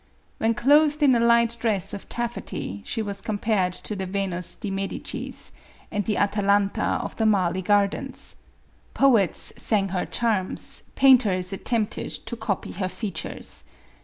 When 0.39 0.55
clothed 0.55 1.03
in 1.03 1.13
a 1.13 1.19
light 1.19 1.55
dress 1.61 1.93
of 1.93 2.09
taffety, 2.09 2.81
she 2.87 3.03
was 3.03 3.21
com 3.21 3.37
pared 3.37 3.71
to 3.83 3.95
the 3.95 4.07
Yenus 4.07 4.55
di 4.59 4.71
Medicis, 4.71 5.51
and 5.91 6.03
the 6.05 6.17
Atalanta 6.17 6.97
of 7.03 7.15
the 7.17 7.25
Marly 7.27 7.61
gardens. 7.61 8.37
Poets 8.95 9.53
sang 9.57 9.89
her 9.89 10.07
charms, 10.07 10.85
painters 10.95 11.53
at 11.53 11.65
tempted 11.65 12.09
to 12.25 12.35
copy 12.35 12.71
her 12.71 12.89
features. 12.89 13.63